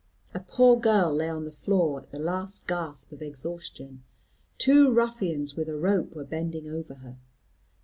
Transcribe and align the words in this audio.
A 0.33 0.39
poor 0.39 0.79
girl 0.79 1.13
lay 1.13 1.29
on 1.29 1.45
the 1.45 1.51
floor 1.51 1.99
at 1.99 2.09
the 2.09 2.17
last 2.17 2.65
gasp 2.65 3.11
of 3.11 3.21
exhaustion. 3.21 4.03
Two 4.57 4.91
ruffians 4.91 5.55
with 5.55 5.69
a 5.69 5.77
rope 5.77 6.15
were 6.15 6.25
bending 6.25 6.67
over 6.67 6.95
her. 6.95 7.17